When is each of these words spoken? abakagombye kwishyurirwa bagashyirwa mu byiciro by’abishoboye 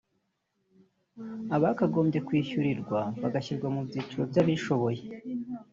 abakagombye 1.55 2.19
kwishyurirwa 2.27 2.99
bagashyirwa 3.21 3.67
mu 3.75 3.81
byiciro 3.87 4.21
by’abishoboye 4.29 5.01